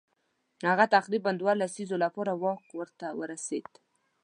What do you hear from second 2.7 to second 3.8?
ورته ورسېد.